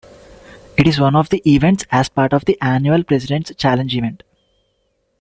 It 0.79 0.87
is 0.87 0.99
one 0.99 1.15
of 1.15 1.29
the 1.29 1.43
events 1.45 1.85
as 1.91 2.09
part 2.09 2.33
of 2.33 2.45
the 2.45 2.57
annual 2.59 3.03
President's 3.03 3.53
Challenge 3.55 3.95
event. 3.95 4.23